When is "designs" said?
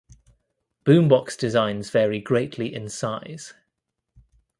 1.37-1.91